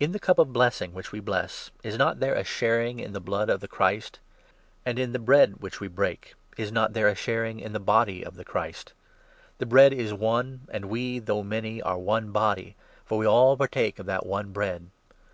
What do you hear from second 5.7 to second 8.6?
we break, is not there a sharing in the Body of the